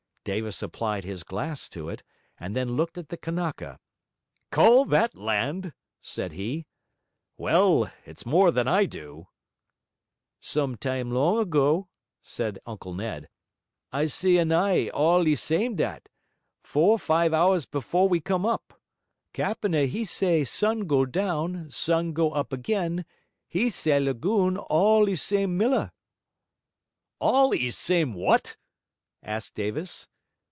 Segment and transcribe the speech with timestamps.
[0.23, 2.03] Davis applied his glass to it,
[2.39, 3.79] and then looked at the Kanaka.
[4.51, 6.67] 'Call that land?' said he.
[7.37, 9.29] 'Well, it's more than I do.'
[10.53, 11.87] 'One time long ago,'
[12.21, 13.29] said Uncle Ned,
[13.91, 16.07] 'I see Anaa all e same that,
[16.61, 18.79] four five hours befo' we come up.
[19.33, 23.05] Capena he say sun go down, sun go up again;
[23.49, 25.91] he say lagoon all e same milla.'
[27.17, 28.55] 'All e same WHAT?'
[29.23, 30.07] asked Davis.